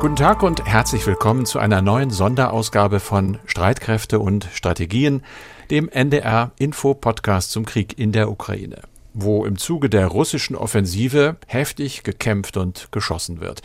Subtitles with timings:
[0.00, 5.22] Guten Tag und herzlich willkommen zu einer neuen Sonderausgabe von Streitkräfte und Strategien,
[5.70, 8.80] dem NDR Info Podcast zum Krieg in der Ukraine,
[9.12, 13.60] wo im Zuge der russischen Offensive heftig gekämpft und geschossen wird,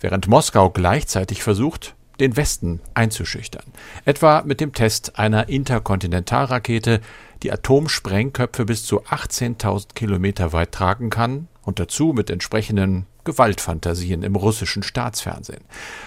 [0.00, 3.64] während Moskau gleichzeitig versucht, den Westen einzuschüchtern,
[4.04, 7.00] etwa mit dem Test einer Interkontinentalrakete,
[7.42, 14.36] die Atomsprengköpfe bis zu 18.000 Kilometer weit tragen kann und dazu mit entsprechenden Gewaltfantasien im
[14.36, 15.64] russischen Staatsfernsehen.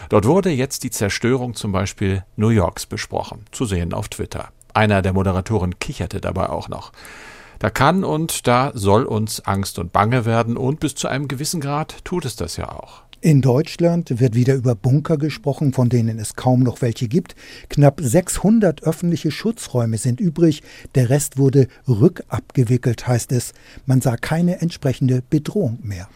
[0.09, 4.49] Dort wurde jetzt die Zerstörung zum Beispiel New Yorks besprochen, zu sehen auf Twitter.
[4.73, 6.91] Einer der Moderatoren kicherte dabei auch noch.
[7.59, 11.61] Da kann und da soll uns Angst und Bange werden und bis zu einem gewissen
[11.61, 13.03] Grad tut es das ja auch.
[13.23, 17.35] In Deutschland wird wieder über Bunker gesprochen, von denen es kaum noch welche gibt.
[17.69, 20.61] Knapp 600 öffentliche Schutzräume sind übrig.
[20.95, 23.53] Der Rest wurde rückabgewickelt, heißt es.
[23.85, 26.09] Man sah keine entsprechende Bedrohung mehr.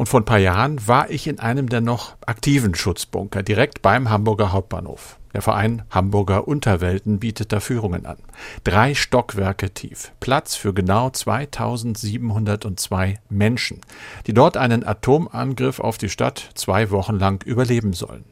[0.00, 4.08] Und vor ein paar Jahren war ich in einem der noch aktiven Schutzbunker, direkt beim
[4.08, 5.18] Hamburger Hauptbahnhof.
[5.34, 8.16] Der Verein Hamburger Unterwelten bietet da Führungen an.
[8.64, 10.12] Drei Stockwerke tief.
[10.18, 13.82] Platz für genau 2702 Menschen,
[14.26, 18.24] die dort einen Atomangriff auf die Stadt zwei Wochen lang überleben sollen.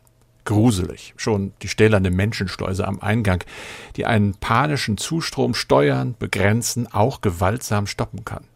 [0.47, 1.13] Gruselig.
[1.19, 3.45] Schon die stählerne Menschenschleuse am Eingang,
[3.97, 8.48] die einen panischen Zustrom steuern, begrenzen, auch gewaltsam stoppen kann.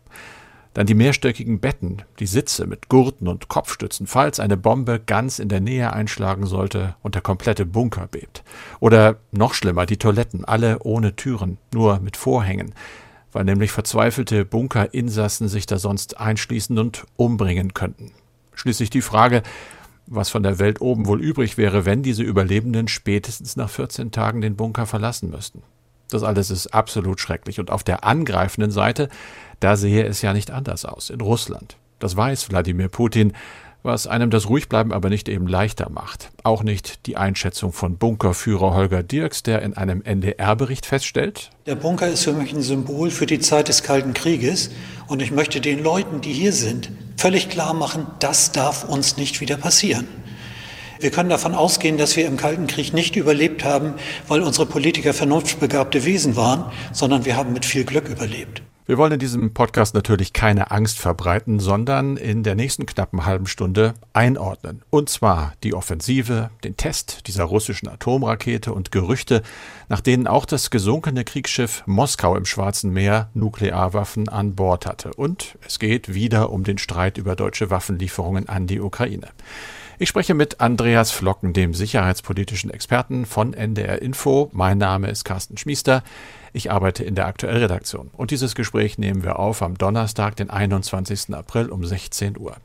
[0.75, 5.48] Dann die mehrstöckigen Betten, die Sitze mit Gurten und Kopfstützen, falls eine Bombe ganz in
[5.48, 8.42] der Nähe einschlagen sollte und der komplette Bunker bebt.
[8.81, 12.75] Oder noch schlimmer, die Toiletten, alle ohne Türen, nur mit Vorhängen,
[13.33, 18.12] weil nämlich verzweifelte Bunkerinsassen sich da sonst einschließen und umbringen könnten.
[18.55, 19.42] Schließlich die Frage,
[20.07, 24.41] was von der Welt oben wohl übrig wäre, wenn diese Überlebenden spätestens nach 14 Tagen
[24.41, 25.62] den Bunker verlassen müssten.
[26.13, 27.61] Das alles ist absolut schrecklich.
[27.61, 29.09] Und auf der angreifenden Seite,
[29.61, 31.77] da sehe es ja nicht anders aus, in Russland.
[31.99, 33.33] Das weiß Wladimir Putin,
[33.83, 36.31] was einem das Ruhigbleiben aber nicht eben leichter macht.
[36.45, 41.51] Auch nicht die Einschätzung von Bunkerführer Holger Dirks, der in einem NDR-Bericht feststellt.
[41.67, 44.70] Der Bunker ist für mich ein Symbol für die Zeit des Kalten Krieges
[45.09, 49.41] und ich möchte den Leuten, die hier sind, völlig klar machen, das darf uns nicht
[49.41, 50.07] wieder passieren.
[51.02, 53.95] Wir können davon ausgehen, dass wir im Kalten Krieg nicht überlebt haben,
[54.29, 58.63] weil unsere Politiker vernunftbegabte Wesen waren, sondern wir haben mit viel Glück überlebt.
[58.86, 63.48] Wir wollen in diesem Podcast natürlich keine Angst verbreiten, sondern in der nächsten knappen halben
[63.48, 64.83] Stunde einordnen.
[64.91, 69.42] Und zwar die Offensive, den Test dieser russischen Atomrakete und Gerüchte,
[69.89, 75.14] nach denen auch das gesunkene Kriegsschiff Moskau im Schwarzen Meer Nuklearwaffen an Bord hatte.
[75.14, 79.30] Und es geht wieder um den Streit über deutsche Waffenlieferungen an die Ukraine.
[80.02, 84.51] Ich spreche mit Andreas Flocken, dem sicherheitspolitischen Experten von NDR Info.
[84.52, 86.02] Mein Name ist Carsten Schmiester.
[86.52, 88.11] Ich arbeite in der Aktuellredaktion.
[88.12, 91.33] Und dieses Gespräch nehmen wir auf am Donnerstag, den 21.
[91.33, 92.57] April um 16 Uhr.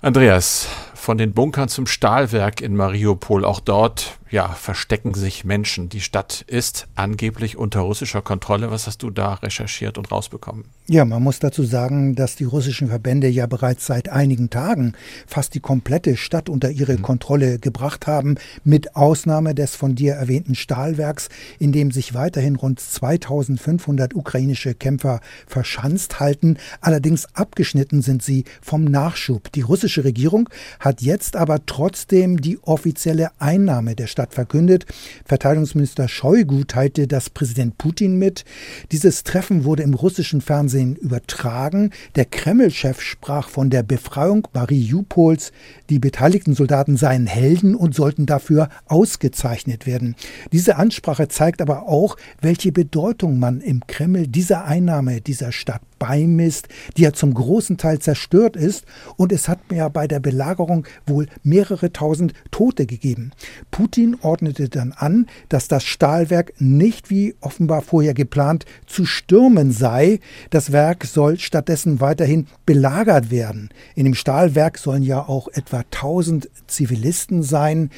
[0.00, 5.88] Andreas, von den Bunkern zum Stahlwerk in Mariupol, auch dort ja, verstecken sich Menschen.
[5.88, 8.70] Die Stadt ist angeblich unter russischer Kontrolle.
[8.70, 10.64] Was hast du da recherchiert und rausbekommen?
[10.86, 14.94] Ja, man muss dazu sagen, dass die russischen Verbände ja bereits seit einigen Tagen
[15.26, 17.02] fast die komplette Stadt unter ihre mhm.
[17.02, 21.28] Kontrolle gebracht haben, mit Ausnahme des von dir erwähnten Stahlwerks,
[21.58, 26.58] in dem sich weiterhin rund 2500 ukrainische Kämpfer verschanzt halten.
[26.80, 29.52] Allerdings abgeschnitten sind sie vom Nachschub.
[29.52, 30.48] Die russische Regierung
[30.80, 34.84] hat jetzt aber trotzdem die offizielle Einnahme der Stadt Stadt verkündet.
[35.24, 38.44] Verteidigungsminister Shoigu teilte das Präsident Putin mit.
[38.90, 41.90] Dieses Treffen wurde im russischen Fernsehen übertragen.
[42.16, 45.52] Der Kreml-Chef sprach von der Befreiung Mariupols.
[45.88, 50.16] Die beteiligten Soldaten seien Helden und sollten dafür ausgezeichnet werden.
[50.50, 56.68] Diese Ansprache zeigt aber auch, welche Bedeutung man im Kreml dieser Einnahme dieser Stadt beimisst,
[56.96, 58.84] die ja zum großen Teil zerstört ist.
[59.16, 63.32] Und es hat ja bei der Belagerung wohl mehrere tausend Tote gegeben.
[63.70, 70.20] Putin ordnete dann an, dass das Stahlwerk nicht wie offenbar vorher geplant zu stürmen sei.
[70.50, 73.70] Das Werk soll stattdessen weiterhin belagert werden.
[73.94, 77.90] In dem Stahlwerk sollen ja auch etwa tausend Zivilisten sein.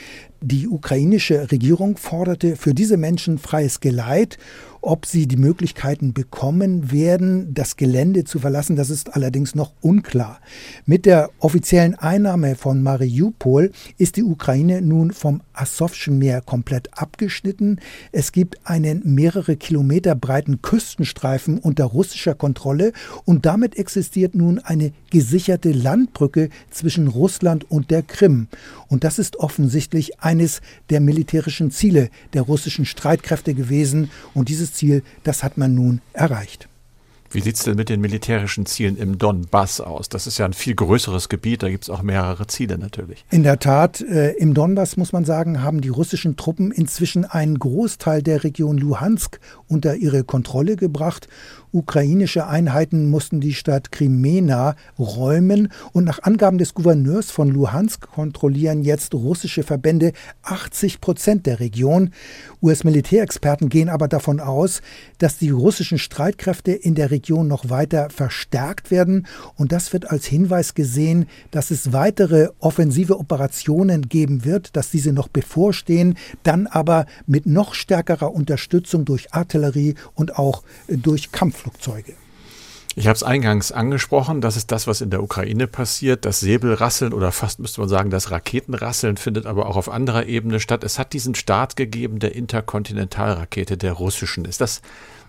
[0.43, 4.39] Die ukrainische Regierung forderte für diese Menschen freies Geleit
[4.83, 10.41] ob sie die Möglichkeiten bekommen werden, das Gelände zu verlassen, das ist allerdings noch unklar.
[10.87, 17.81] Mit der offiziellen Einnahme von Mariupol ist die Ukraine nun vom Asowschen Meer komplett abgeschnitten.
[18.13, 22.93] Es gibt einen mehrere Kilometer breiten Küstenstreifen unter russischer Kontrolle
[23.27, 28.49] und damit existiert nun eine gesicherte Landbrücke zwischen Russland und der Krim.
[28.91, 30.61] Und das ist offensichtlich eines
[30.91, 36.69] der militärischen Ziele der russischen Streitkräfte gewesen und dieses Ziel, das hat man nun erreicht.
[37.33, 40.09] Wie sieht es denn mit den militärischen Zielen im Donbass aus?
[40.09, 43.25] Das ist ja ein viel größeres Gebiet, da gibt es auch mehrere Ziele natürlich.
[43.31, 47.61] In der Tat, äh, im Donbass muss man sagen, haben die russischen Truppen inzwischen einen
[47.61, 49.39] Großteil der Region Luhansk
[49.69, 51.29] unter ihre Kontrolle gebracht
[51.73, 58.83] Ukrainische Einheiten mussten die Stadt Krimena räumen und nach Angaben des Gouverneurs von Luhansk kontrollieren
[58.83, 60.13] jetzt russische Verbände
[60.43, 62.11] 80 Prozent der Region.
[62.61, 64.83] US-Militärexperten gehen aber davon aus,
[65.19, 70.27] dass die russischen Streitkräfte in der Region noch weiter verstärkt werden und das wird als
[70.27, 77.07] Hinweis gesehen, dass es weitere offensive Operationen geben wird, dass diese noch bevorstehen, dann aber
[77.27, 82.15] mit noch stärkerer Unterstützung durch Artillerie und auch durch Kampf Flugzeuge.
[82.97, 86.25] Ich habe es eingangs angesprochen, das ist das, was in der Ukraine passiert.
[86.25, 90.59] Das Säbelrasseln oder fast müsste man sagen, das Raketenrasseln findet aber auch auf anderer Ebene
[90.59, 90.83] statt.
[90.83, 94.45] Es hat diesen Start gegeben der Interkontinentalrakete der russischen.
[94.45, 94.83] Ist das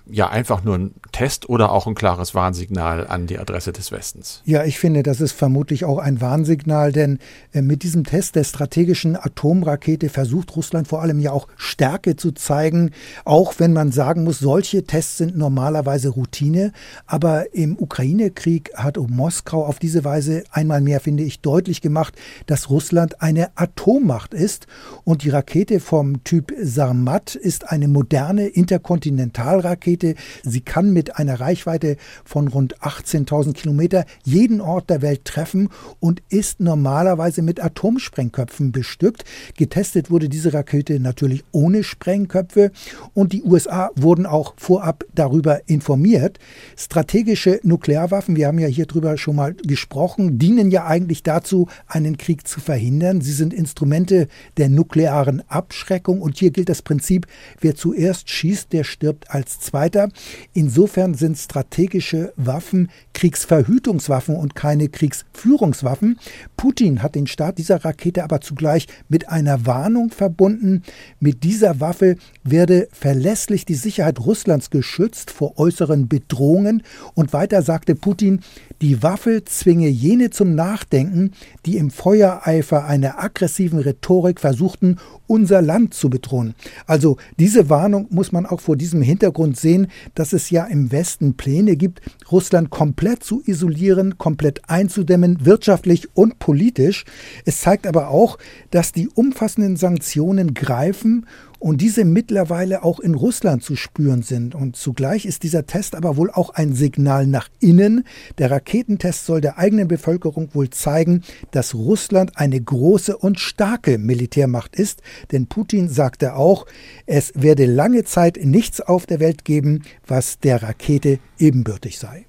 [0.05, 4.41] ja einfach nur ein Test oder auch ein klares Warnsignal an die Adresse des Westens?
[4.45, 7.19] Ja, ich finde, das ist vermutlich auch ein Warnsignal, denn
[7.53, 12.31] äh, mit diesem Test der strategischen Atomrakete versucht Russland vor allem ja auch Stärke zu
[12.31, 12.91] zeigen,
[13.25, 16.71] auch wenn man sagen muss, solche Tests sind normalerweise Routine.
[17.05, 22.15] Aber im Ukraine-Krieg hat Moskau auf diese Weise einmal mehr, finde ich, deutlich gemacht,
[22.45, 24.67] dass Russland eine Atommacht ist
[25.03, 30.15] und die Rakete vom Typ Sarmat ist eine moderne Interkontinentalrakete Rakete.
[30.43, 36.21] Sie kann mit einer Reichweite von rund 18.000 Kilometer jeden Ort der Welt treffen und
[36.29, 39.25] ist normalerweise mit Atomsprengköpfen bestückt.
[39.57, 42.71] Getestet wurde diese Rakete natürlich ohne Sprengköpfe
[43.13, 46.39] und die USA wurden auch vorab darüber informiert.
[46.77, 52.17] Strategische Nuklearwaffen, wir haben ja hier drüber schon mal gesprochen, dienen ja eigentlich dazu, einen
[52.17, 53.21] Krieg zu verhindern.
[53.21, 54.27] Sie sind Instrumente
[54.57, 57.27] der nuklearen Abschreckung und hier gilt das Prinzip,
[57.59, 60.09] wer zuerst schießt, der stirbt als Zweiter weiter.
[60.53, 66.19] Insofern sind strategische Waffen Kriegsverhütungswaffen und keine Kriegsführungswaffen.
[66.55, 70.83] Putin hat den Start dieser Rakete aber zugleich mit einer Warnung verbunden.
[71.19, 76.83] Mit dieser Waffe werde verlässlich die Sicherheit Russlands geschützt vor äußeren Bedrohungen.
[77.15, 78.41] Und weiter sagte Putin,
[78.81, 81.31] die Waffe zwinge jene zum Nachdenken,
[81.65, 84.97] die im Feuereifer einer aggressiven Rhetorik versuchten,
[85.31, 86.55] unser Land zu bedrohen.
[86.87, 89.70] Also diese Warnung muss man auch vor diesem Hintergrund sehen,
[90.15, 92.01] dass es ja im Westen Pläne gibt,
[92.31, 97.05] Russland komplett zu isolieren, komplett einzudämmen, wirtschaftlich und politisch.
[97.45, 98.37] Es zeigt aber auch,
[98.71, 101.25] dass die umfassenden Sanktionen greifen
[101.61, 104.55] und diese mittlerweile auch in Russland zu spüren sind.
[104.55, 108.03] Und zugleich ist dieser Test aber wohl auch ein Signal nach innen.
[108.39, 111.21] Der Raketentest soll der eigenen Bevölkerung wohl zeigen,
[111.51, 115.03] dass Russland eine große und starke Militärmacht ist.
[115.31, 116.65] Denn Putin sagte auch,
[117.05, 122.25] es werde lange Zeit nichts auf der Welt geben, was der Rakete ebenbürtig sei.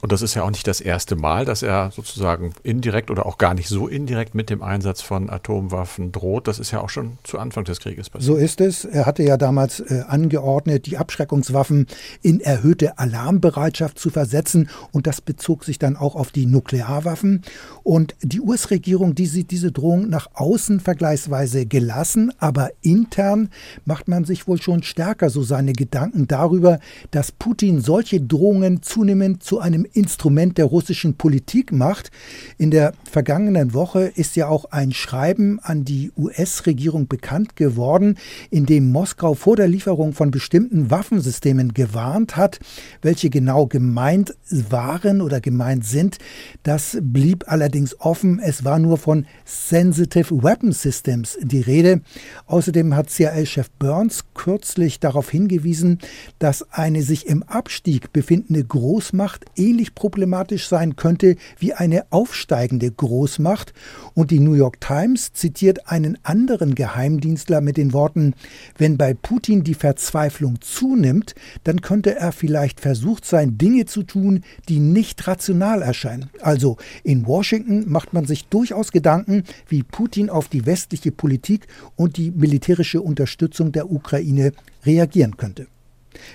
[0.00, 3.36] Und das ist ja auch nicht das erste Mal, dass er sozusagen indirekt oder auch
[3.36, 6.46] gar nicht so indirekt mit dem Einsatz von Atomwaffen droht.
[6.46, 8.26] Das ist ja auch schon zu Anfang des Krieges passiert.
[8.26, 8.84] So ist es.
[8.84, 11.88] Er hatte ja damals äh, angeordnet, die Abschreckungswaffen
[12.22, 14.68] in erhöhte Alarmbereitschaft zu versetzen.
[14.92, 17.42] Und das bezog sich dann auch auf die Nuklearwaffen.
[17.82, 23.50] Und die US-Regierung, die sieht diese Drohung nach außen vergleichsweise gelassen, aber intern
[23.84, 26.78] macht man sich wohl schon stärker so seine Gedanken darüber,
[27.10, 32.10] dass Putin solche Drohungen zunehmend zu einem Instrument der russischen Politik macht.
[32.56, 38.18] In der vergangenen Woche ist ja auch ein Schreiben an die US-Regierung bekannt geworden,
[38.50, 42.58] in dem Moskau vor der Lieferung von bestimmten Waffensystemen gewarnt hat.
[43.02, 46.18] Welche genau gemeint waren oder gemeint sind,
[46.62, 48.40] das blieb allerdings offen.
[48.40, 52.02] Es war nur von Sensitive Weapon Systems die Rede.
[52.46, 55.98] Außerdem hat CIA-Chef Burns kürzlich darauf hingewiesen,
[56.38, 62.90] dass eine sich im Abstieg befindende Großmacht ähnlich ähnlich problematisch sein könnte wie eine aufsteigende
[62.90, 63.72] Großmacht.
[64.14, 68.34] Und die New York Times zitiert einen anderen Geheimdienstler mit den Worten,
[68.76, 74.42] wenn bei Putin die Verzweiflung zunimmt, dann könnte er vielleicht versucht sein, Dinge zu tun,
[74.68, 76.28] die nicht rational erscheinen.
[76.40, 82.16] Also in Washington macht man sich durchaus Gedanken, wie Putin auf die westliche Politik und
[82.16, 84.50] die militärische Unterstützung der Ukraine
[84.84, 85.68] reagieren könnte.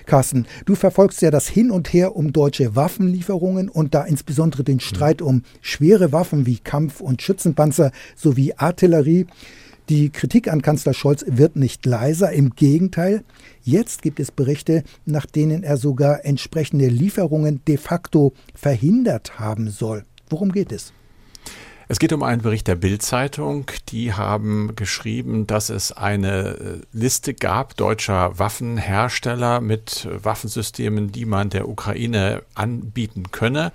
[0.06, 4.80] Carsten, du verfolgst ja das Hin und Her um deutsche Waffenlieferungen und da insbesondere den
[4.80, 9.26] Streit um schwere Waffen wie Kampf- und Schützenpanzer sowie Artillerie.
[9.90, 13.22] Die Kritik an Kanzler Scholz wird nicht leiser, im Gegenteil.
[13.62, 20.04] Jetzt gibt es Berichte, nach denen er sogar entsprechende Lieferungen de facto verhindert haben soll.
[20.30, 20.94] Worum geht es?
[21.86, 23.66] Es geht um einen Bericht der Bild-Zeitung.
[23.90, 31.50] Die haben geschrieben, dass es eine äh, Liste gab deutscher Waffenhersteller mit Waffensystemen, die man
[31.50, 33.70] der Ukraine anbieten könne.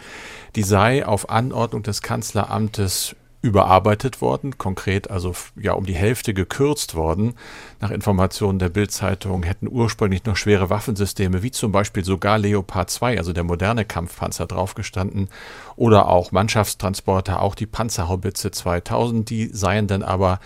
[0.55, 6.95] Die sei auf Anordnung des Kanzleramtes überarbeitet worden, konkret also ja um die Hälfte gekürzt
[6.95, 7.35] worden.
[7.79, 13.17] Nach Informationen der Bildzeitung hätten ursprünglich noch schwere Waffensysteme, wie zum Beispiel sogar Leopard 2,
[13.17, 15.29] also der moderne Kampfpanzer, draufgestanden,
[15.77, 20.39] oder auch Mannschaftstransporter, auch die Panzerhaubitze 2000, die seien dann aber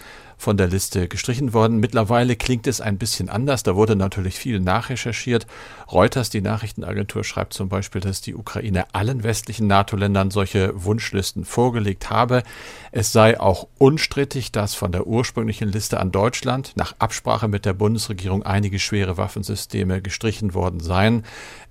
[0.43, 1.79] von der Liste gestrichen worden.
[1.79, 3.63] Mittlerweile klingt es ein bisschen anders.
[3.63, 5.47] Da wurde natürlich viel nachrecherchiert.
[5.91, 12.09] Reuters, die Nachrichtenagentur, schreibt zum Beispiel, dass die Ukraine allen westlichen NATO-Ländern solche Wunschlisten vorgelegt
[12.09, 12.43] habe.
[12.91, 17.73] Es sei auch unstrittig, dass von der ursprünglichen Liste an Deutschland nach Absprache mit der
[17.73, 21.23] Bundesregierung einige schwere Waffensysteme gestrichen worden seien.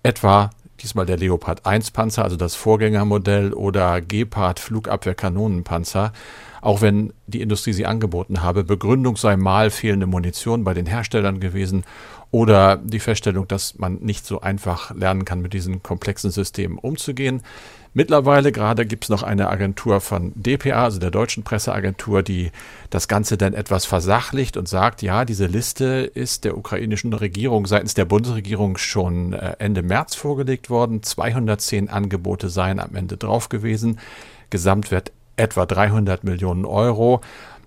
[0.02, 0.50] Etwa
[0.81, 6.12] diesmal der Leopard 1 Panzer, also das Vorgängermodell, oder Gepard Flugabwehrkanonenpanzer
[6.62, 8.64] auch wenn die Industrie sie angeboten habe.
[8.64, 11.85] Begründung sei mal fehlende Munition bei den Herstellern gewesen
[12.31, 17.42] oder die Feststellung, dass man nicht so einfach lernen kann, mit diesen komplexen Systemen umzugehen.
[17.95, 22.50] Mittlerweile gerade gibt es noch eine Agentur von DPA, also der deutschen Presseagentur, die
[22.88, 27.92] das Ganze dann etwas versachlicht und sagt, ja, diese Liste ist der ukrainischen Regierung seitens
[27.92, 31.02] der Bundesregierung schon äh, Ende März vorgelegt worden.
[31.02, 33.99] 210 Angebote seien am Ende drauf gewesen.
[34.49, 37.21] Gesamtwert etwa 300 Millionen Euro.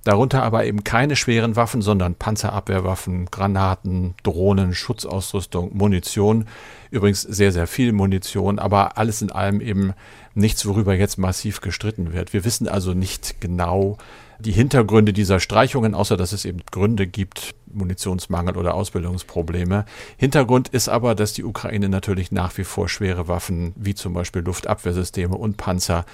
[0.05, 6.45] Darunter aber eben keine schweren Waffen, sondern Panzerabwehrwaffen, Granaten, Drohnen, Schutzausrüstung, Munition.
[6.91, 9.93] Übrigens sehr, sehr viel Munition, aber alles in allem eben
[10.35, 12.33] nichts, worüber jetzt massiv gestritten wird.
[12.33, 13.97] Wir wissen also nicht genau
[14.37, 19.85] die Hintergründe dieser Streichungen, außer dass es eben Gründe gibt, Munitionsmangel oder Ausbildungsprobleme.
[20.17, 24.43] Hintergrund ist aber, dass die Ukraine natürlich nach wie vor schwere Waffen wie zum Beispiel
[24.43, 26.05] Luftabwehrsysteme und Panzer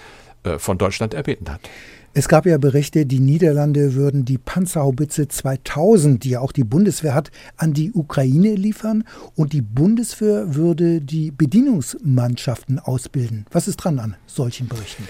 [0.58, 1.62] von Deutschland erbeten hat.
[2.14, 7.14] Es gab ja Berichte, die Niederlande würden die Panzerhaubitze 2000, die ja auch die Bundeswehr
[7.14, 9.06] hat, an die Ukraine liefern
[9.36, 13.46] und die Bundeswehr würde die Bedienungsmannschaften ausbilden.
[13.52, 15.08] Was ist dran an solchen Berichten?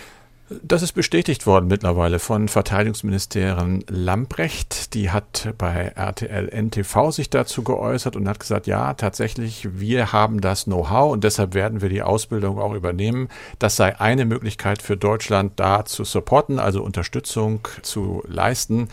[0.64, 4.94] Das ist bestätigt worden mittlerweile von Verteidigungsministerin Lamprecht.
[4.94, 10.42] Die hat bei RTL NTV sich dazu geäußert und hat gesagt, ja, tatsächlich, wir haben
[10.42, 13.30] das Know-how und deshalb werden wir die Ausbildung auch übernehmen.
[13.60, 18.90] Das sei eine Möglichkeit für Deutschland, da zu supporten, also Unterstützung zu leisten.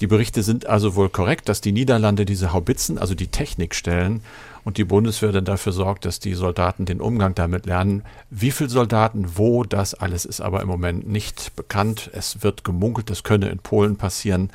[0.00, 4.22] Die Berichte sind also wohl korrekt, dass die Niederlande diese Haubitzen, also die Technik stellen
[4.64, 8.02] und die Bundeswehr dann dafür sorgt, dass die Soldaten den Umgang damit lernen.
[8.30, 12.10] Wie viele Soldaten, wo, das alles ist aber im Moment nicht bekannt.
[12.12, 14.50] Es wird gemunkelt, das könne in Polen passieren,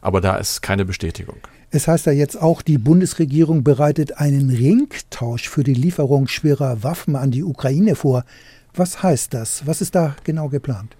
[0.00, 1.36] aber da ist keine Bestätigung.
[1.70, 7.16] Es heißt ja jetzt auch, die Bundesregierung bereitet einen Ringtausch für die Lieferung schwerer Waffen
[7.16, 8.24] an die Ukraine vor.
[8.74, 9.66] Was heißt das?
[9.66, 10.96] Was ist da genau geplant?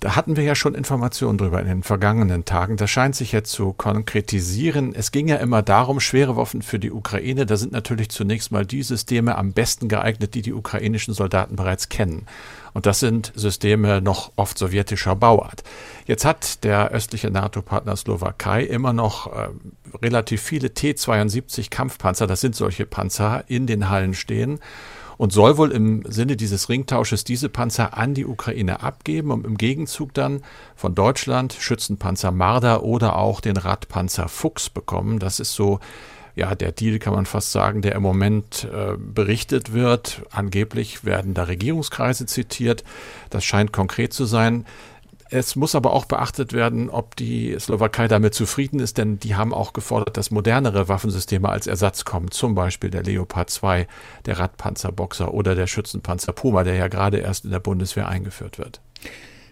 [0.00, 2.76] Da hatten wir ja schon Informationen drüber in den vergangenen Tagen.
[2.76, 4.94] Das scheint sich jetzt zu konkretisieren.
[4.94, 7.46] Es ging ja immer darum, schwere Waffen für die Ukraine.
[7.46, 11.88] Da sind natürlich zunächst mal die Systeme am besten geeignet, die die ukrainischen Soldaten bereits
[11.88, 12.26] kennen.
[12.74, 15.64] Und das sind Systeme noch oft sowjetischer Bauart.
[16.06, 19.48] Jetzt hat der östliche NATO-Partner Slowakei immer noch äh,
[20.02, 24.60] relativ viele T-72 Kampfpanzer, das sind solche Panzer, in den Hallen stehen
[25.18, 29.56] und soll wohl im Sinne dieses Ringtausches diese Panzer an die Ukraine abgeben und im
[29.56, 30.42] Gegenzug dann
[30.74, 35.18] von Deutschland Schützenpanzer Marder oder auch den Radpanzer Fuchs bekommen.
[35.18, 35.80] Das ist so
[36.36, 40.20] ja, der Deal kann man fast sagen, der im Moment äh, berichtet wird.
[40.30, 42.84] Angeblich werden da Regierungskreise zitiert.
[43.30, 44.66] Das scheint konkret zu sein.
[45.30, 49.52] Es muss aber auch beachtet werden, ob die Slowakei damit zufrieden ist, denn die haben
[49.52, 53.88] auch gefordert, dass modernere Waffensysteme als Ersatz kommen, zum Beispiel der Leopard 2,
[54.26, 58.80] der Radpanzerboxer oder der Schützenpanzer Puma, der ja gerade erst in der Bundeswehr eingeführt wird.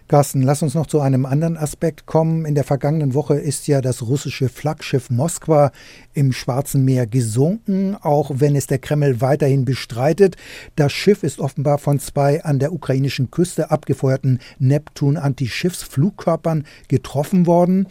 [0.07, 2.45] Carsten, lass uns noch zu einem anderen Aspekt kommen.
[2.45, 5.71] In der vergangenen Woche ist ja das russische Flaggschiff Moskwa
[6.15, 10.35] im Schwarzen Meer gesunken, auch wenn es der Kreml weiterhin bestreitet.
[10.75, 17.87] Das Schiff ist offenbar von zwei an der ukrainischen Küste abgefeuerten Neptun-Antischiffsflugkörpern getroffen worden.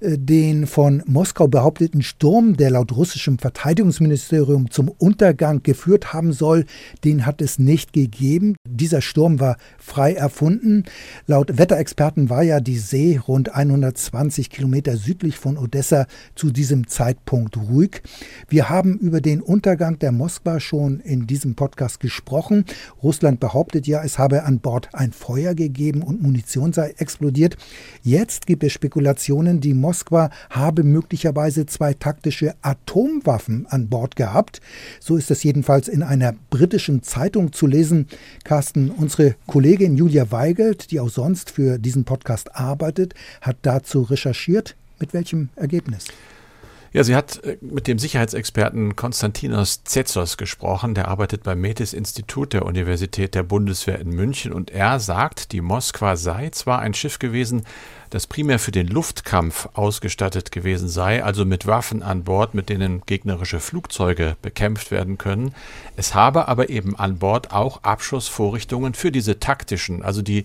[0.00, 6.66] Äh, den von Moskau behaupteten Sturm, der laut russischem Verteidigungsministerium zum Untergang geführt haben soll,
[7.04, 8.56] den hat es nicht gegeben.
[8.68, 10.84] Dieser Sturm war frei erfunden.
[11.26, 17.55] Laut Wetterexperten war ja die See rund 120 Kilometer südlich von Odessa zu diesem Zeitpunkt
[17.56, 18.02] ruhig.
[18.48, 22.64] Wir haben über den Untergang der Moskwa schon in diesem Podcast gesprochen.
[23.02, 27.56] Russland behauptet ja, es habe an Bord ein Feuer gegeben und Munition sei explodiert.
[28.02, 34.60] Jetzt gibt es Spekulationen, die Moskwa habe möglicherweise zwei taktische Atomwaffen an Bord gehabt.
[35.00, 38.06] So ist es jedenfalls in einer britischen Zeitung zu lesen.
[38.44, 44.76] Carsten, unsere Kollegin Julia Weigelt, die auch sonst für diesen Podcast arbeitet, hat dazu recherchiert.
[44.98, 46.06] Mit welchem Ergebnis?
[46.96, 50.94] Ja, sie hat äh, mit dem Sicherheitsexperten Konstantinos Zetsos gesprochen.
[50.94, 56.16] Der arbeitet beim Metis-Institut der Universität der Bundeswehr in München und er sagt, die Moskwa
[56.16, 57.66] sei zwar ein Schiff gewesen,
[58.08, 63.02] das primär für den Luftkampf ausgestattet gewesen sei, also mit Waffen an Bord, mit denen
[63.04, 65.54] gegnerische Flugzeuge bekämpft werden können.
[65.96, 70.44] Es habe aber eben an Bord auch Abschussvorrichtungen für diese taktischen, also die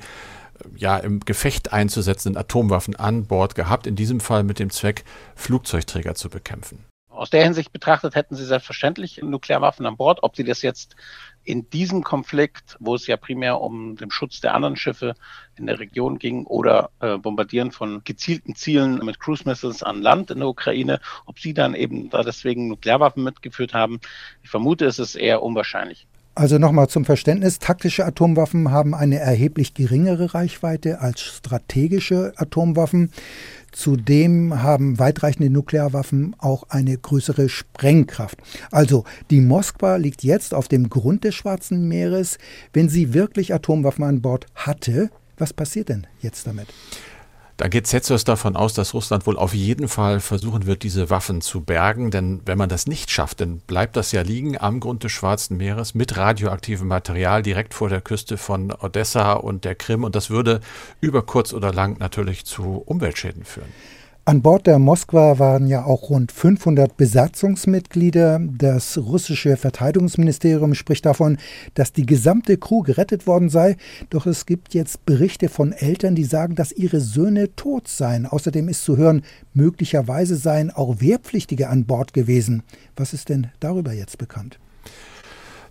[0.76, 5.04] ja, im Gefecht einzusetzenden Atomwaffen an Bord gehabt, in diesem Fall mit dem Zweck,
[5.36, 6.86] Flugzeugträger zu bekämpfen.
[7.10, 10.24] Aus der Hinsicht betrachtet hätten sie selbstverständlich Nuklearwaffen an Bord.
[10.24, 10.96] Ob sie das jetzt
[11.44, 15.16] in diesem Konflikt, wo es ja primär um den Schutz der anderen Schiffe
[15.56, 20.32] in der Region ging oder äh, Bombardieren von gezielten Zielen mit Cruise Missiles an Land
[20.32, 24.00] in der Ukraine, ob sie dann eben da deswegen Nuklearwaffen mitgeführt haben,
[24.42, 26.08] ich vermute, es ist eher unwahrscheinlich.
[26.34, 33.12] Also nochmal zum Verständnis, taktische Atomwaffen haben eine erheblich geringere Reichweite als strategische Atomwaffen.
[33.74, 38.38] Zudem haben weitreichende Nuklearwaffen auch eine größere Sprengkraft.
[38.72, 42.38] Also die Moskwa liegt jetzt auf dem Grund des Schwarzen Meeres.
[42.72, 46.68] Wenn sie wirklich Atomwaffen an Bord hatte, was passiert denn jetzt damit?
[47.62, 51.42] Da geht Zetsos davon aus, dass Russland wohl auf jeden Fall versuchen wird, diese Waffen
[51.42, 52.10] zu bergen.
[52.10, 55.58] Denn wenn man das nicht schafft, dann bleibt das ja liegen am Grund des Schwarzen
[55.58, 60.04] Meeres mit radioaktivem Material direkt vor der Küste von Odessa und der Krim.
[60.04, 60.60] Und das würde
[61.02, 63.72] über kurz oder lang natürlich zu Umweltschäden führen.
[64.24, 68.40] An Bord der Moskwa waren ja auch rund 500 Besatzungsmitglieder.
[68.56, 71.38] Das russische Verteidigungsministerium spricht davon,
[71.74, 73.78] dass die gesamte Crew gerettet worden sei.
[74.12, 78.28] Doch es gibt jetzt Berichte von Eltern, die sagen, dass ihre Söhne tot seien.
[78.28, 79.24] Außerdem ist zu hören,
[79.56, 82.62] möglicherweise seien auch Wehrpflichtige an Bord gewesen.
[82.96, 84.60] Was ist denn darüber jetzt bekannt?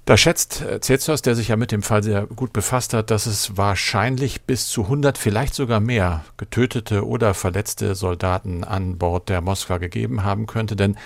[0.05, 3.27] Da schätzt äh, Zetsos, der sich ja mit dem Fall sehr gut befasst hat, dass
[3.27, 9.41] es wahrscheinlich bis zu 100, vielleicht sogar mehr getötete oder verletzte Soldaten an Bord der
[9.41, 10.75] Moskwa gegeben haben könnte.
[10.75, 10.97] Denn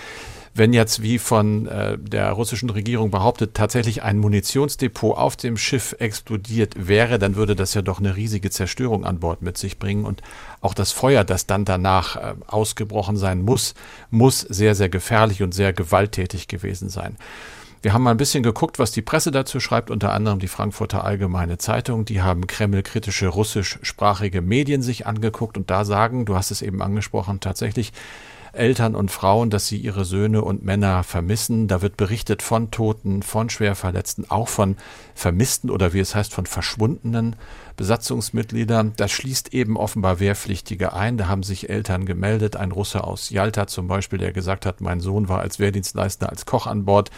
[0.57, 5.93] wenn jetzt, wie von äh, der russischen Regierung behauptet, tatsächlich ein Munitionsdepot auf dem Schiff
[5.99, 10.05] explodiert wäre, dann würde das ja doch eine riesige Zerstörung an Bord mit sich bringen.
[10.05, 10.21] Und
[10.61, 13.75] auch das Feuer, das dann danach äh, ausgebrochen sein muss,
[14.09, 17.17] muss sehr, sehr gefährlich und sehr gewalttätig gewesen sein.
[17.85, 21.03] Wir haben mal ein bisschen geguckt, was die Presse dazu schreibt, unter anderem die Frankfurter
[21.03, 22.03] Allgemeine Zeitung.
[22.03, 27.41] Die haben kremlkritische russischsprachige Medien sich angeguckt und da sagen, du hast es eben angesprochen,
[27.41, 27.93] tatsächlich
[28.53, 31.67] Eltern und Frauen, dass sie ihre Söhne und Männer vermissen.
[31.67, 34.77] Da wird berichtet von Toten, von Schwerverletzten, auch von
[35.13, 37.35] Vermissten oder wie es heißt, von verschwundenen
[37.75, 38.93] Besatzungsmitgliedern.
[38.97, 41.17] Das schließt eben offenbar Wehrpflichtige ein.
[41.17, 42.55] Da haben sich Eltern gemeldet.
[42.55, 46.45] Ein Russe aus Jalta zum Beispiel, der gesagt hat, mein Sohn war als Wehrdienstleister, als
[46.45, 47.11] Koch an Bord.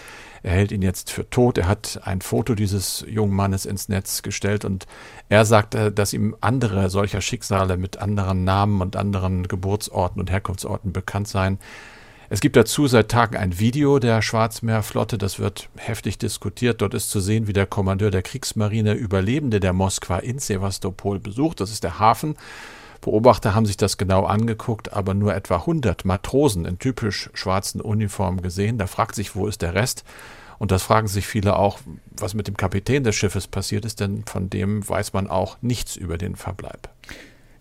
[0.44, 1.58] Er hält ihn jetzt für tot.
[1.58, 4.86] Er hat ein Foto dieses jungen Mannes ins Netz gestellt und
[5.30, 10.94] er sagt, dass ihm andere solcher Schicksale mit anderen Namen und anderen Geburtsorten und Herkunftsorten
[10.94, 11.60] bekannt seien.
[12.30, 16.82] Es gibt dazu seit Tagen ein Video der Schwarzmeerflotte, das wird heftig diskutiert.
[16.82, 21.62] Dort ist zu sehen, wie der Kommandeur der Kriegsmarine Überlebende der Moskwa in Sevastopol besucht.
[21.62, 22.36] Das ist der Hafen.
[23.00, 28.42] Beobachter haben sich das genau angeguckt, aber nur etwa 100 Matrosen in typisch schwarzen Uniformen
[28.42, 28.78] gesehen.
[28.78, 30.04] Da fragt sich, wo ist der Rest?
[30.60, 31.80] Und das fragen sich viele auch,
[32.18, 35.96] was mit dem Kapitän des Schiffes passiert ist, denn von dem weiß man auch nichts
[35.96, 36.90] über den Verbleib.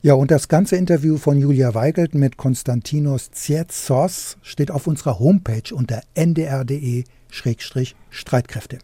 [0.03, 5.75] Ja, und das ganze Interview von Julia Weigelt mit Konstantinos Tsietsos steht auf unserer Homepage
[5.75, 8.79] unter ndr.de-streitkräfte.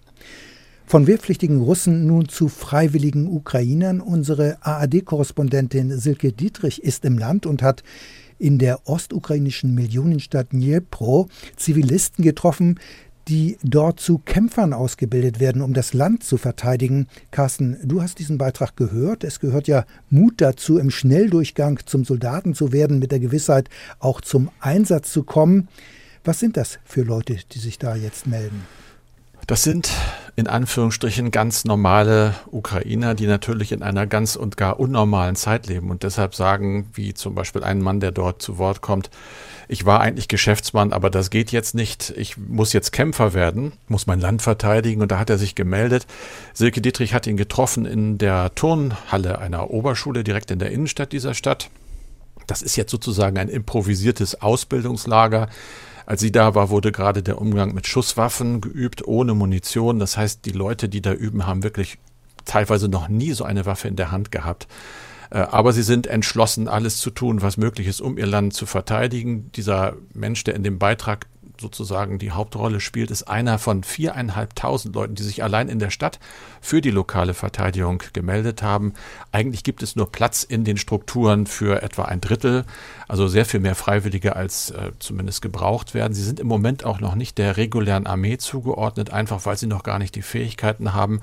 [0.86, 4.00] Von wehrpflichtigen Russen nun zu freiwilligen Ukrainern.
[4.00, 7.82] Unsere ARD-Korrespondentin Silke Dietrich ist im Land und hat
[8.38, 12.80] in der ostukrainischen Millionenstadt Dnipro Zivilisten getroffen,
[13.28, 17.06] die dort zu Kämpfern ausgebildet werden, um das Land zu verteidigen.
[17.30, 19.24] Carsten, du hast diesen Beitrag gehört.
[19.24, 24.20] Es gehört ja Mut dazu, im Schnelldurchgang zum Soldaten zu werden, mit der Gewissheit auch
[24.20, 25.68] zum Einsatz zu kommen.
[26.24, 28.62] Was sind das für Leute, die sich da jetzt melden?
[29.46, 29.90] Das sind
[30.36, 35.90] in Anführungsstrichen ganz normale Ukrainer, die natürlich in einer ganz und gar unnormalen Zeit leben
[35.90, 39.10] und deshalb sagen, wie zum Beispiel ein Mann, der dort zu Wort kommt,
[39.68, 42.12] ich war eigentlich Geschäftsmann, aber das geht jetzt nicht.
[42.16, 45.00] Ich muss jetzt Kämpfer werden, muss mein Land verteidigen.
[45.00, 46.06] Und da hat er sich gemeldet.
[46.52, 51.32] Silke Dietrich hat ihn getroffen in der Turnhalle einer Oberschule direkt in der Innenstadt dieser
[51.32, 51.70] Stadt.
[52.46, 55.48] Das ist jetzt sozusagen ein improvisiertes Ausbildungslager.
[56.06, 59.98] Als sie da war, wurde gerade der Umgang mit Schusswaffen geübt, ohne Munition.
[59.98, 61.98] Das heißt, die Leute, die da üben, haben wirklich
[62.44, 64.66] teilweise noch nie so eine Waffe in der Hand gehabt.
[65.30, 68.66] Äh, aber sie sind entschlossen, alles zu tun, was möglich ist, um ihr Land zu
[68.66, 69.50] verteidigen.
[69.52, 71.26] Dieser Mensch, der in dem Beitrag
[71.62, 76.20] sozusagen die Hauptrolle spielt, ist einer von viereinhalbtausend Leuten, die sich allein in der Stadt
[76.60, 78.92] für die lokale Verteidigung gemeldet haben.
[79.32, 82.64] Eigentlich gibt es nur Platz in den Strukturen für etwa ein Drittel,
[83.08, 86.12] also sehr viel mehr Freiwillige als äh, zumindest gebraucht werden.
[86.12, 89.82] Sie sind im Moment auch noch nicht der regulären Armee zugeordnet, einfach weil sie noch
[89.82, 91.20] gar nicht die Fähigkeiten haben.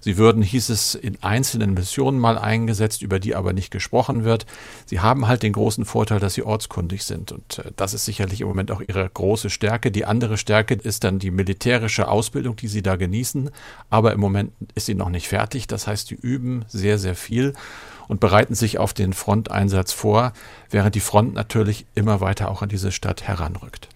[0.00, 4.46] Sie würden, hieß es, in einzelnen Missionen mal eingesetzt, über die aber nicht gesprochen wird.
[4.86, 8.40] Sie haben halt den großen Vorteil, dass sie ortskundig sind und äh, das ist sicherlich
[8.40, 9.81] im Moment auch ihre große Stärke.
[9.90, 13.50] Die andere Stärke ist dann die militärische Ausbildung, die sie da genießen,
[13.90, 15.66] aber im Moment ist sie noch nicht fertig.
[15.66, 17.54] Das heißt, die üben sehr, sehr viel
[18.08, 20.32] und bereiten sich auf den Fronteinsatz vor,
[20.70, 23.88] während die Front natürlich immer weiter auch an diese Stadt heranrückt.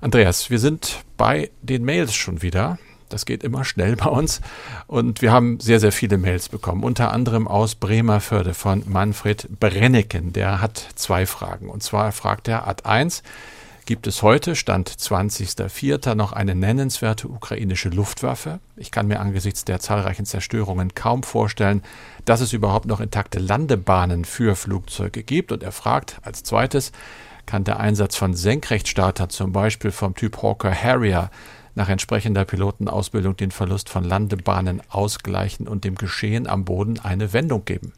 [0.00, 2.78] Andreas, wir sind bei den Mails schon wieder.
[3.08, 4.40] Das geht immer schnell bei uns.
[4.86, 6.82] Und wir haben sehr, sehr viele Mails bekommen.
[6.82, 10.32] Unter anderem aus Bremerförde von Manfred Brenneken.
[10.32, 11.68] Der hat zwei Fragen.
[11.68, 13.22] Und zwar fragt er Ad 1,
[13.86, 18.58] gibt es heute, Stand 20.04., noch eine nennenswerte ukrainische Luftwaffe.
[18.76, 21.82] Ich kann mir angesichts der zahlreichen Zerstörungen kaum vorstellen,
[22.24, 25.52] dass es überhaupt noch intakte Landebahnen für Flugzeuge gibt.
[25.52, 26.90] Und er fragt als zweites,
[27.46, 31.30] kann der Einsatz von Senkrechtstartern, zum Beispiel vom Typ Hawker Harrier,
[31.76, 37.64] nach entsprechender Pilotenausbildung den Verlust von Landebahnen ausgleichen und dem Geschehen am Boden eine Wendung
[37.64, 37.92] geben?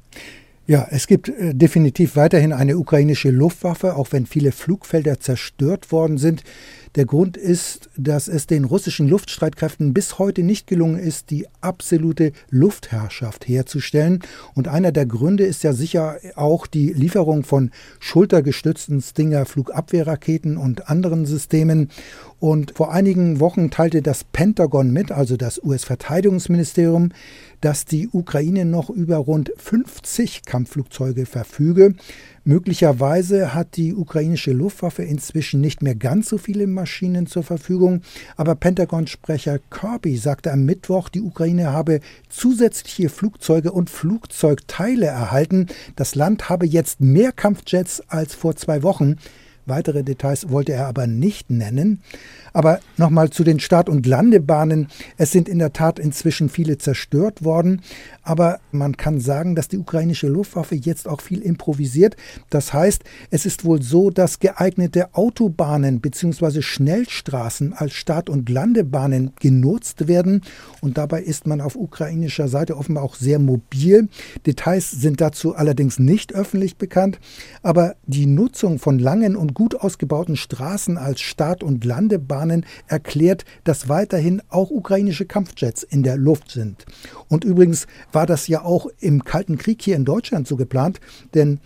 [0.68, 6.18] Ja, es gibt äh, definitiv weiterhin eine ukrainische Luftwaffe, auch wenn viele Flugfelder zerstört worden
[6.18, 6.44] sind.
[6.94, 12.33] Der Grund ist, dass es den russischen Luftstreitkräften bis heute nicht gelungen ist, die absolute
[12.51, 14.20] Luftherrschaft herzustellen.
[14.55, 17.70] Und einer der Gründe ist ja sicher auch die Lieferung von
[18.01, 21.90] schultergestützten Stinger Flugabwehrraketen und anderen Systemen.
[22.40, 27.11] Und vor einigen Wochen teilte das Pentagon mit, also das US-Verteidigungsministerium,
[27.61, 31.94] dass die Ukraine noch über rund 50 Kampfflugzeuge verfüge.
[32.48, 38.00] Möglicherweise hat die ukrainische Luftwaffe inzwischen nicht mehr ganz so viele Maschinen zur Verfügung,
[38.38, 45.66] aber Pentagon-Sprecher Kirby sagte am Mittwoch, die Ukraine habe zusätzliche Flugzeuge und Flugzeugteile erhalten.
[45.94, 49.16] Das Land habe jetzt mehr Kampfjets als vor zwei Wochen.
[49.66, 52.00] Weitere Details wollte er aber nicht nennen.
[52.52, 54.88] Aber nochmal zu den Start- und Landebahnen.
[55.16, 57.82] Es sind in der Tat inzwischen viele zerstört worden.
[58.22, 62.16] Aber man kann sagen, dass die ukrainische Luftwaffe jetzt auch viel improvisiert.
[62.50, 66.62] Das heißt, es ist wohl so, dass geeignete Autobahnen bzw.
[66.62, 70.42] Schnellstraßen als Start- und Landebahnen genutzt werden.
[70.80, 74.08] Und dabei ist man auf ukrainischer Seite offenbar auch sehr mobil.
[74.46, 77.18] Details sind dazu allerdings nicht öffentlich bekannt.
[77.62, 82.47] Aber die Nutzung von langen und gut ausgebauten Straßen als Start- und Landebahnen
[82.87, 86.87] erklärt, dass weiterhin auch ukrainische Kampfjets in der Luft sind.
[87.28, 91.00] Und übrigens war das ja auch im Kalten Krieg hier in Deutschland so geplant,
[91.34, 91.61] denn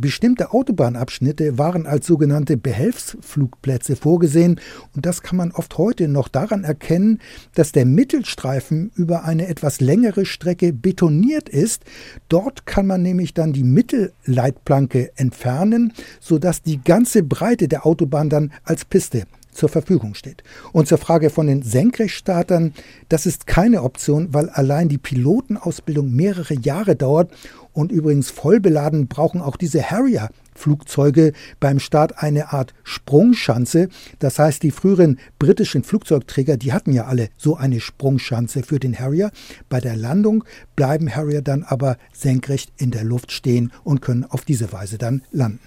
[0.00, 4.60] Bestimmte Autobahnabschnitte waren als sogenannte Behelfsflugplätze vorgesehen
[4.94, 7.20] und das kann man oft heute noch daran erkennen,
[7.54, 11.84] dass der Mittelstreifen über eine etwas längere Strecke betoniert ist.
[12.28, 18.52] Dort kann man nämlich dann die Mittelleitplanke entfernen, sodass die ganze Breite der Autobahn dann
[18.62, 19.24] als Piste
[19.58, 20.42] zur Verfügung steht.
[20.72, 22.72] Und zur Frage von den Senkrechtstartern,
[23.08, 27.32] das ist keine Option, weil allein die Pilotenausbildung mehrere Jahre dauert
[27.72, 33.88] und übrigens vollbeladen brauchen auch diese Harrier Flugzeuge beim Start eine Art Sprungschanze.
[34.18, 38.98] Das heißt, die früheren britischen Flugzeugträger, die hatten ja alle so eine Sprungschanze für den
[38.98, 39.30] Harrier.
[39.68, 40.44] Bei der Landung
[40.74, 45.22] bleiben Harrier dann aber senkrecht in der Luft stehen und können auf diese Weise dann
[45.30, 45.60] landen.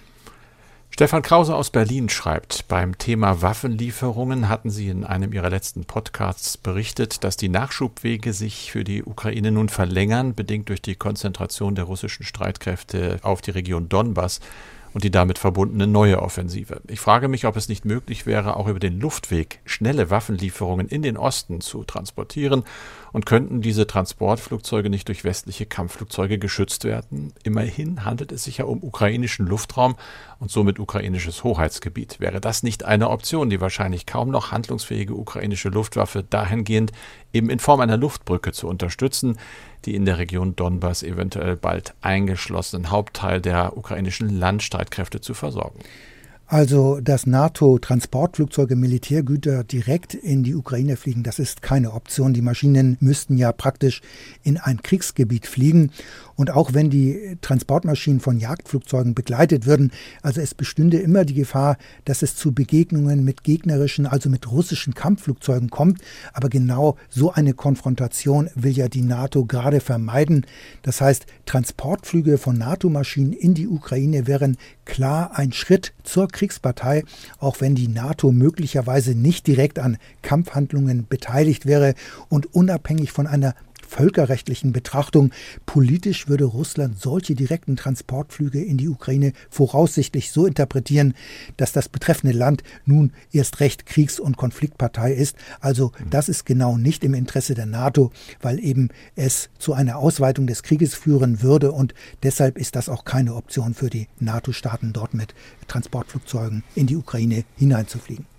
[0.94, 6.58] Stefan Krause aus Berlin schreibt, beim Thema Waffenlieferungen hatten Sie in einem Ihrer letzten Podcasts
[6.58, 11.86] berichtet, dass die Nachschubwege sich für die Ukraine nun verlängern, bedingt durch die Konzentration der
[11.86, 14.42] russischen Streitkräfte auf die Region Donbass
[14.94, 16.82] und die damit verbundene neue Offensive.
[16.90, 21.02] Ich frage mich, ob es nicht möglich wäre, auch über den Luftweg schnelle Waffenlieferungen in
[21.02, 22.64] den Osten zu transportieren
[23.14, 27.34] und könnten diese Transportflugzeuge nicht durch westliche Kampfflugzeuge geschützt werden?
[27.44, 29.96] Immerhin handelt es sich ja um ukrainischen Luftraum
[30.40, 32.20] und somit ukrainisches Hoheitsgebiet.
[32.20, 36.92] Wäre das nicht eine Option, die wahrscheinlich kaum noch handlungsfähige ukrainische Luftwaffe dahingehend
[37.34, 39.38] eben in Form einer Luftbrücke zu unterstützen,
[39.86, 45.80] die in der Region Donbass eventuell bald eingeschlossenen Hauptteil der ukrainischen Landstreitkräfte zu versorgen?
[46.52, 52.34] Also, dass NATO-Transportflugzeuge Militärgüter direkt in die Ukraine fliegen, das ist keine Option.
[52.34, 54.02] Die Maschinen müssten ja praktisch
[54.44, 55.92] in ein Kriegsgebiet fliegen.
[56.36, 59.92] Und auch wenn die Transportmaschinen von Jagdflugzeugen begleitet würden,
[60.22, 64.94] also es bestünde immer die Gefahr, dass es zu Begegnungen mit gegnerischen, also mit russischen
[64.94, 66.02] Kampfflugzeugen kommt.
[66.34, 70.46] Aber genau so eine Konfrontation will ja die NATO gerade vermeiden.
[70.82, 77.04] Das heißt, Transportflüge von NATO-Maschinen in die Ukraine wären klar ein Schritt zur Kriegspartei,
[77.40, 81.94] auch wenn die NATO möglicherweise nicht direkt an Kampfhandlungen beteiligt wäre
[82.30, 83.56] und unabhängig von einer
[83.92, 85.32] völkerrechtlichen Betrachtung.
[85.66, 91.14] Politisch würde Russland solche direkten Transportflüge in die Ukraine voraussichtlich so interpretieren,
[91.58, 95.36] dass das betreffende Land nun erst recht Kriegs- und Konfliktpartei ist.
[95.60, 100.48] Also das ist genau nicht im Interesse der NATO, weil eben es zu einer Ausweitung
[100.48, 105.14] des Krieges führen würde und deshalb ist das auch keine Option für die NATO-Staaten, dort
[105.14, 105.36] mit
[105.68, 108.31] Transportflugzeugen in die Ukraine hineinzufliegen.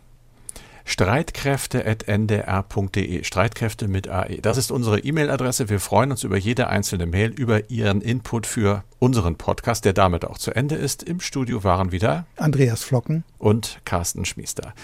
[0.84, 3.24] Streitkräfte.ndr.de.
[3.24, 4.40] Streitkräfte mit AE.
[4.40, 5.68] Das ist unsere E-Mail-Adresse.
[5.68, 10.24] Wir freuen uns über jede einzelne Mail, über Ihren Input für unseren Podcast, der damit
[10.24, 11.02] auch zu Ende ist.
[11.02, 14.74] Im Studio waren wieder Andreas Flocken und Carsten Schmiester.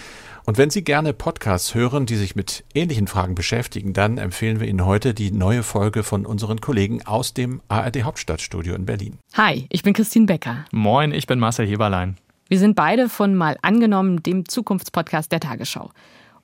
[0.45, 4.67] Und wenn Sie gerne Podcasts hören, die sich mit ähnlichen Fragen beschäftigen, dann empfehlen wir
[4.67, 9.19] Ihnen heute die neue Folge von unseren Kollegen aus dem ARD Hauptstadtstudio in Berlin.
[9.33, 10.65] Hi, ich bin Christine Becker.
[10.71, 12.17] Moin, ich bin Marcel Heberlein.
[12.49, 15.91] Wir sind beide von Mal angenommen, dem Zukunftspodcast der Tagesschau.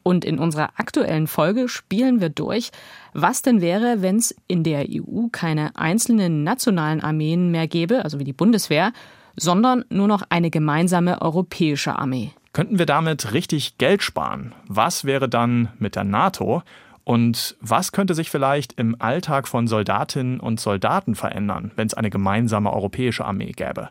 [0.03, 2.69] Und in unserer aktuellen Folge spielen wir durch,
[3.13, 8.19] was denn wäre, wenn es in der EU keine einzelnen nationalen Armeen mehr gäbe, also
[8.19, 8.93] wie die Bundeswehr,
[9.35, 12.29] sondern nur noch eine gemeinsame europäische Armee.
[12.53, 14.53] Könnten wir damit richtig Geld sparen?
[14.67, 16.61] Was wäre dann mit der NATO?
[17.03, 22.11] Und was könnte sich vielleicht im Alltag von Soldatinnen und Soldaten verändern, wenn es eine
[22.11, 23.89] gemeinsame europäische Armee gäbe?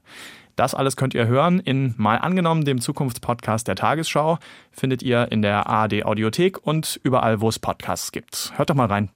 [0.56, 4.38] Das alles könnt ihr hören in Mal angenommen, dem Zukunftspodcast der Tagesschau.
[4.70, 8.52] Findet ihr in der ARD Audiothek und überall, wo es Podcasts gibt.
[8.56, 9.10] Hört doch mal rein.